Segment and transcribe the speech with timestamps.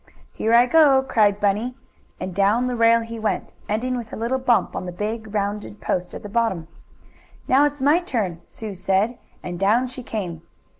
[0.33, 1.77] "Here I go!" cried Bunny,
[2.19, 5.63] and down the rail he went, ending with a little bump on the big, round
[5.79, 6.67] post at the bottom.
[7.47, 10.41] "Now it's my turn," Sue said, and down she came.